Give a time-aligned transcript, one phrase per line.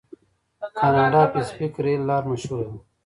[0.59, 2.77] د کاناډا پیسفیک ریل لار مشهوره ده.